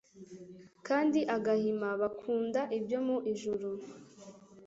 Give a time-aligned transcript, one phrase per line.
[0.87, 3.69] kandi agahima bakunda ibyo mu ijuru.